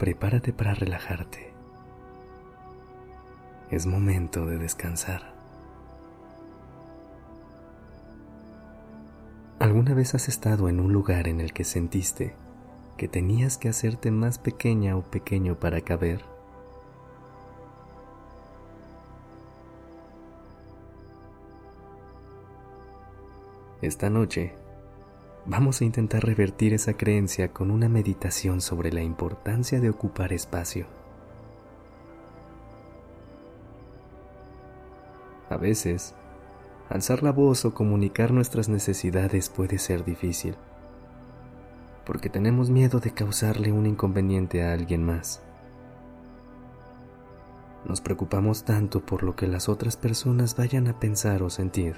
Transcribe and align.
Prepárate 0.00 0.54
para 0.54 0.74
relajarte. 0.74 1.52
Es 3.70 3.84
momento 3.84 4.46
de 4.46 4.56
descansar. 4.56 5.34
¿Alguna 9.58 9.92
vez 9.92 10.14
has 10.14 10.30
estado 10.30 10.70
en 10.70 10.80
un 10.80 10.94
lugar 10.94 11.28
en 11.28 11.38
el 11.42 11.52
que 11.52 11.64
sentiste 11.64 12.34
que 12.96 13.08
tenías 13.08 13.58
que 13.58 13.68
hacerte 13.68 14.10
más 14.10 14.38
pequeña 14.38 14.96
o 14.96 15.02
pequeño 15.02 15.56
para 15.60 15.82
caber? 15.82 16.24
Esta 23.82 24.08
noche 24.08 24.54
vamos 25.46 25.80
a 25.80 25.84
intentar 25.84 26.24
revertir 26.24 26.74
esa 26.74 26.94
creencia 26.94 27.52
con 27.52 27.70
una 27.70 27.88
meditación 27.88 28.60
sobre 28.60 28.92
la 28.92 29.02
importancia 29.02 29.80
de 29.80 29.90
ocupar 29.90 30.32
espacio. 30.32 30.86
A 35.48 35.56
veces, 35.56 36.14
alzar 36.88 37.22
la 37.22 37.32
voz 37.32 37.64
o 37.64 37.74
comunicar 37.74 38.32
nuestras 38.32 38.68
necesidades 38.68 39.48
puede 39.48 39.78
ser 39.78 40.04
difícil, 40.04 40.54
porque 42.04 42.28
tenemos 42.28 42.70
miedo 42.70 43.00
de 43.00 43.12
causarle 43.12 43.72
un 43.72 43.86
inconveniente 43.86 44.62
a 44.62 44.72
alguien 44.72 45.04
más. 45.04 45.42
Nos 47.84 48.00
preocupamos 48.00 48.64
tanto 48.64 49.00
por 49.00 49.22
lo 49.22 49.34
que 49.34 49.48
las 49.48 49.68
otras 49.68 49.96
personas 49.96 50.56
vayan 50.56 50.86
a 50.86 51.00
pensar 51.00 51.42
o 51.42 51.50
sentir, 51.50 51.96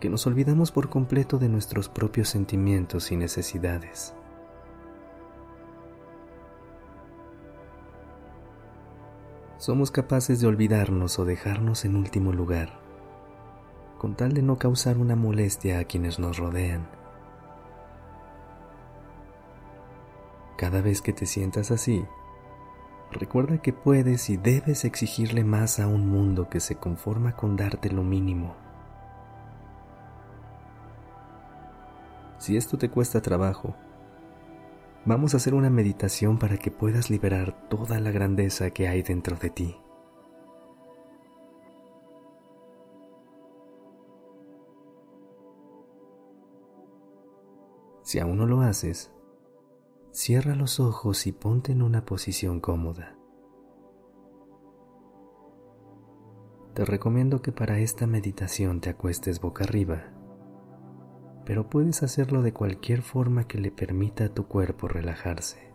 que 0.00 0.08
nos 0.08 0.26
olvidamos 0.26 0.72
por 0.72 0.88
completo 0.88 1.38
de 1.38 1.48
nuestros 1.48 1.88
propios 1.88 2.28
sentimientos 2.28 3.12
y 3.12 3.16
necesidades. 3.16 4.14
Somos 9.58 9.90
capaces 9.90 10.40
de 10.40 10.46
olvidarnos 10.46 11.18
o 11.18 11.24
dejarnos 11.24 11.84
en 11.84 11.96
último 11.96 12.32
lugar 12.32 12.86
con 13.98 14.14
tal 14.14 14.32
de 14.32 14.42
no 14.42 14.58
causar 14.58 14.98
una 14.98 15.16
molestia 15.16 15.78
a 15.78 15.84
quienes 15.84 16.18
nos 16.18 16.36
rodean. 16.36 16.86
Cada 20.56 20.80
vez 20.80 21.02
que 21.02 21.12
te 21.12 21.26
sientas 21.26 21.70
así, 21.70 22.04
recuerda 23.10 23.58
que 23.58 23.72
puedes 23.72 24.30
y 24.30 24.36
debes 24.36 24.84
exigirle 24.84 25.44
más 25.44 25.80
a 25.80 25.86
un 25.86 26.08
mundo 26.08 26.48
que 26.48 26.60
se 26.60 26.76
conforma 26.76 27.36
con 27.36 27.56
darte 27.56 27.90
lo 27.90 28.02
mínimo. 28.02 28.65
Si 32.46 32.56
esto 32.56 32.78
te 32.78 32.88
cuesta 32.88 33.20
trabajo, 33.20 33.74
vamos 35.04 35.34
a 35.34 35.38
hacer 35.38 35.52
una 35.52 35.68
meditación 35.68 36.38
para 36.38 36.58
que 36.58 36.70
puedas 36.70 37.10
liberar 37.10 37.68
toda 37.68 37.98
la 37.98 38.12
grandeza 38.12 38.70
que 38.70 38.86
hay 38.86 39.02
dentro 39.02 39.36
de 39.36 39.50
ti. 39.50 39.76
Si 48.04 48.20
aún 48.20 48.36
no 48.36 48.46
lo 48.46 48.60
haces, 48.60 49.10
cierra 50.12 50.54
los 50.54 50.78
ojos 50.78 51.26
y 51.26 51.32
ponte 51.32 51.72
en 51.72 51.82
una 51.82 52.04
posición 52.04 52.60
cómoda. 52.60 53.18
Te 56.74 56.84
recomiendo 56.84 57.42
que 57.42 57.50
para 57.50 57.80
esta 57.80 58.06
meditación 58.06 58.80
te 58.80 58.90
acuestes 58.90 59.40
boca 59.40 59.64
arriba, 59.64 60.15
pero 61.46 61.70
puedes 61.70 62.02
hacerlo 62.02 62.42
de 62.42 62.52
cualquier 62.52 63.00
forma 63.00 63.46
que 63.46 63.58
le 63.58 63.70
permita 63.70 64.24
a 64.24 64.34
tu 64.34 64.46
cuerpo 64.46 64.88
relajarse. 64.88 65.72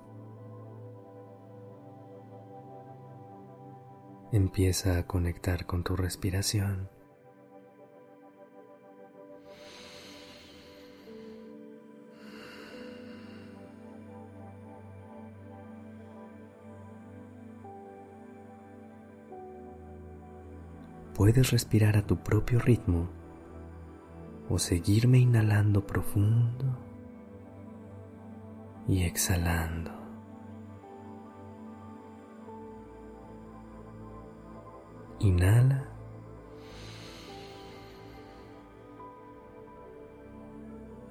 Empieza 4.31 4.97
a 4.97 5.07
conectar 5.07 5.65
con 5.65 5.83
tu 5.83 5.95
respiración. 5.95 6.89
puedes 21.21 21.51
respirar 21.51 21.97
a 21.97 22.01
tu 22.01 22.17
propio 22.17 22.57
ritmo 22.57 23.20
o 24.51 24.59
seguirme 24.59 25.17
inhalando 25.17 25.87
profundo 25.87 26.65
y 28.85 29.03
exhalando. 29.03 29.91
Inhala. 35.19 35.87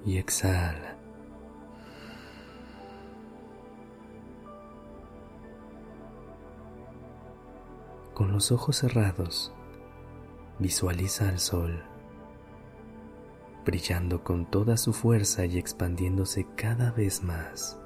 Y 0.05 0.17
exhala. 0.17 0.97
Con 8.13 8.31
los 8.31 8.51
ojos 8.51 8.77
cerrados, 8.77 9.51
Visualiza 10.59 11.27
al 11.27 11.39
sol, 11.39 11.83
brillando 13.65 14.23
con 14.23 14.45
toda 14.45 14.77
su 14.77 14.93
fuerza 14.93 15.45
y 15.45 15.57
expandiéndose 15.57 16.47
cada 16.55 16.91
vez 16.91 17.23
más. 17.23 17.79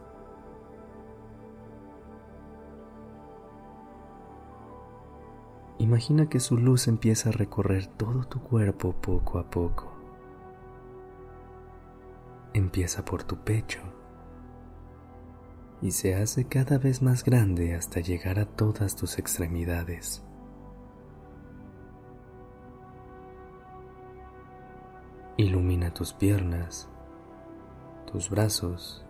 Imagina 5.77 6.29
que 6.29 6.39
su 6.39 6.57
luz 6.57 6.87
empieza 6.87 7.29
a 7.29 7.33
recorrer 7.33 7.87
todo 7.87 8.23
tu 8.23 8.41
cuerpo 8.41 8.93
poco 8.93 9.39
a 9.39 9.49
poco. 9.49 9.91
Empieza 12.53 13.03
por 13.03 13.23
tu 13.23 13.37
pecho 13.43 13.81
y 15.81 15.91
se 15.91 16.15
hace 16.15 16.45
cada 16.45 16.77
vez 16.77 17.01
más 17.01 17.23
grande 17.23 17.75
hasta 17.75 17.99
llegar 17.99 18.39
a 18.39 18.45
todas 18.45 18.95
tus 18.95 19.19
extremidades. 19.19 20.23
Tus 25.95 26.11
piernas, 26.11 26.89
tus 28.11 28.29
brazos, 28.29 29.05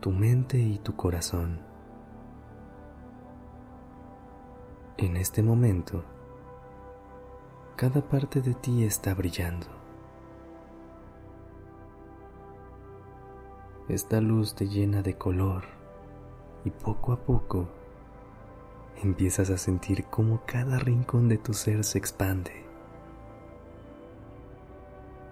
tu 0.00 0.10
mente 0.10 0.56
y 0.58 0.78
tu 0.78 0.96
corazón. 0.96 1.60
En 4.96 5.18
este 5.18 5.42
momento, 5.42 6.02
cada 7.76 8.00
parte 8.00 8.40
de 8.40 8.54
ti 8.54 8.84
está 8.84 9.12
brillando. 9.12 9.66
Esta 13.90 14.22
luz 14.22 14.54
te 14.54 14.66
llena 14.66 15.02
de 15.02 15.18
color 15.18 15.64
y 16.64 16.70
poco 16.70 17.12
a 17.12 17.18
poco 17.18 17.68
empiezas 19.02 19.50
a 19.50 19.58
sentir 19.58 20.06
cómo 20.06 20.40
cada 20.46 20.78
rincón 20.78 21.28
de 21.28 21.36
tu 21.36 21.52
ser 21.52 21.84
se 21.84 21.98
expande 21.98 22.63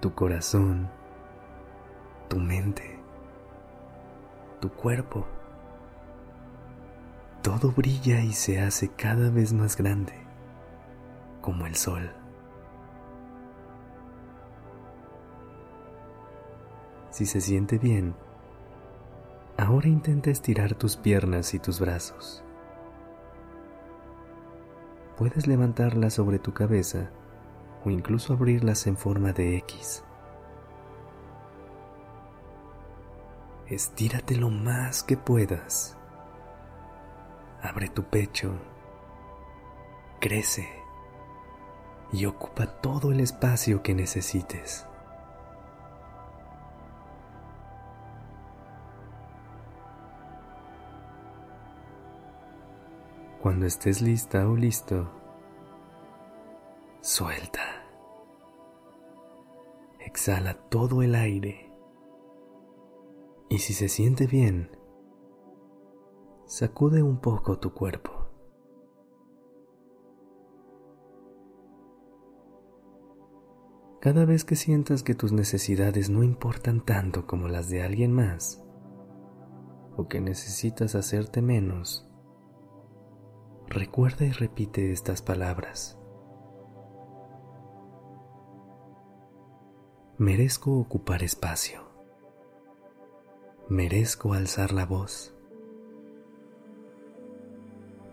tu 0.02 0.12
corazón, 0.16 0.90
tu 2.28 2.36
mente, 2.40 2.98
tu 4.58 4.68
cuerpo. 4.68 5.24
Todo 7.40 7.70
brilla 7.70 8.20
y 8.20 8.32
se 8.32 8.60
hace 8.60 8.88
cada 8.88 9.30
vez 9.30 9.52
más 9.52 9.76
grande, 9.76 10.14
como 11.40 11.66
el 11.66 11.76
sol. 11.76 12.10
Si 17.10 17.24
se 17.24 17.40
siente 17.40 17.78
bien, 17.78 18.16
ahora 19.56 19.86
intenta 19.86 20.30
estirar 20.30 20.74
tus 20.74 20.96
piernas 20.96 21.54
y 21.54 21.60
tus 21.60 21.78
brazos. 21.78 22.42
Puedes 25.16 25.46
levantarlas 25.46 26.14
sobre 26.14 26.40
tu 26.40 26.52
cabeza 26.52 27.08
o 27.84 27.90
incluso 27.90 28.32
abrirlas 28.32 28.86
en 28.86 28.96
forma 28.96 29.32
de 29.32 29.56
X. 29.58 30.04
Estírate 33.66 34.36
lo 34.36 34.50
más 34.50 35.02
que 35.02 35.16
puedas 35.16 35.96
abre 37.62 37.88
tu 37.88 38.02
pecho, 38.02 38.52
crece 40.20 40.68
y 42.12 42.26
ocupa 42.26 42.66
todo 42.66 43.12
el 43.12 43.20
espacio 43.20 43.82
que 43.82 43.94
necesites. 43.94 44.86
Cuando 53.40 53.66
estés 53.66 54.02
lista 54.02 54.46
o 54.48 54.56
listo, 54.56 55.21
suelta. 57.02 57.60
Exhala 59.98 60.54
todo 60.68 61.02
el 61.02 61.16
aire. 61.16 61.68
Y 63.50 63.58
si 63.58 63.74
se 63.74 63.88
siente 63.88 64.28
bien, 64.28 64.70
sacude 66.46 67.02
un 67.02 67.20
poco 67.20 67.58
tu 67.58 67.74
cuerpo. 67.74 68.12
Cada 74.00 74.24
vez 74.24 74.44
que 74.44 74.56
sientas 74.56 75.02
que 75.02 75.14
tus 75.14 75.32
necesidades 75.32 76.08
no 76.08 76.22
importan 76.22 76.84
tanto 76.84 77.26
como 77.26 77.48
las 77.48 77.68
de 77.68 77.82
alguien 77.82 78.12
más, 78.12 78.64
o 79.96 80.08
que 80.08 80.20
necesitas 80.20 80.94
hacerte 80.94 81.42
menos, 81.42 82.08
recuerda 83.66 84.24
y 84.24 84.30
repite 84.30 84.92
estas 84.92 85.20
palabras. 85.22 86.01
Merezco 90.22 90.78
ocupar 90.78 91.24
espacio. 91.24 91.80
Merezco 93.68 94.34
alzar 94.34 94.72
la 94.72 94.86
voz. 94.86 95.34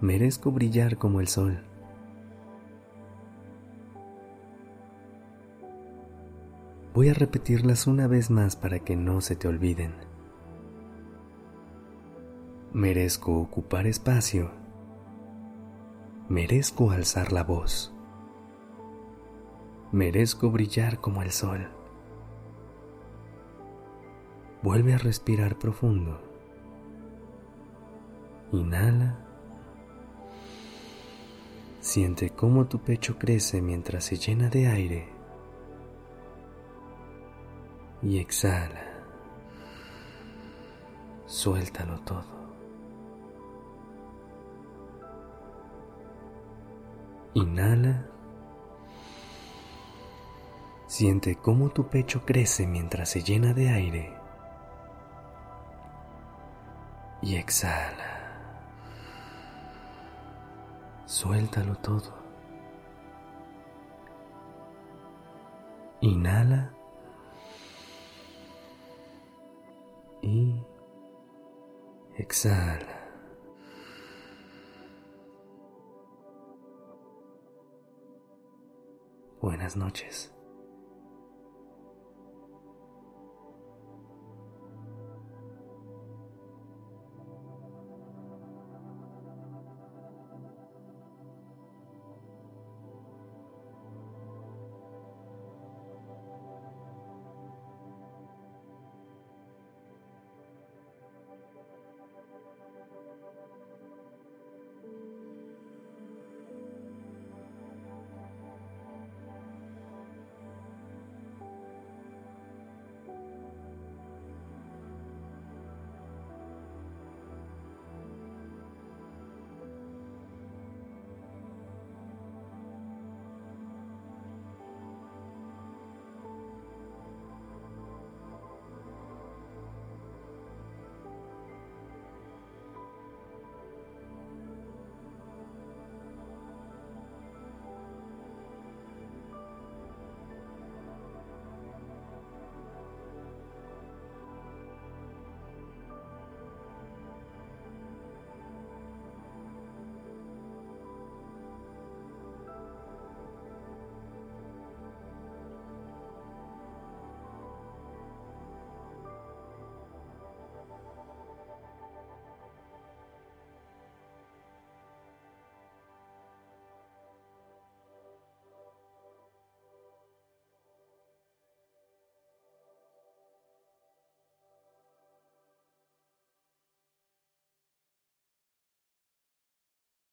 Merezco 0.02 0.52
brillar 0.52 0.98
como 0.98 1.20
el 1.20 1.28
sol. 1.28 1.64
Voy 6.96 7.10
a 7.10 7.14
repetirlas 7.14 7.86
una 7.86 8.08
vez 8.08 8.32
más 8.32 8.56
para 8.56 8.80
que 8.80 8.96
no 8.96 9.22
se 9.22 9.36
te 9.36 9.48
olviden. 9.48 9.94
Merezco 12.74 13.40
ocupar 13.40 13.86
espacio 13.86 14.50
merezco 16.28 16.90
alzar 16.90 17.32
la 17.32 17.44
voz, 17.44 17.94
merezco 19.92 20.50
brillar 20.50 21.00
como 21.02 21.22
el 21.22 21.30
sol. 21.30 21.79
Vuelve 24.62 24.94
a 24.94 24.98
respirar 24.98 25.58
profundo. 25.58 26.20
Inhala. 28.52 29.18
Siente 31.80 32.32
cómo 32.32 32.66
tu 32.66 32.80
pecho 32.80 33.18
crece 33.18 33.62
mientras 33.62 34.04
se 34.04 34.18
llena 34.18 34.50
de 34.50 34.68
aire. 34.68 35.10
Y 38.02 38.20
exhala. 38.20 38.84
Suéltalo 41.26 42.02
todo. 42.02 42.26
Inhala. 47.34 48.10
Siente 50.88 51.36
cómo 51.38 51.70
tu 51.70 51.88
pecho 51.88 52.26
crece 52.26 52.68
mientras 52.68 53.10
se 53.10 53.22
llena 53.22 53.54
de 53.54 53.70
aire. 53.70 54.19
Y 57.21 57.36
exhala. 57.36 58.10
Suéltalo 61.06 61.75
todo. 61.75 62.13
Inhala. 66.01 66.71
Y 70.21 70.56
exhala. 72.18 73.00
Buenas 79.42 79.75
noches. 79.75 80.33